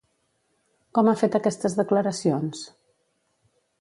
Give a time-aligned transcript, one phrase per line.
[0.99, 2.65] Com ha fet aquestes declaracions?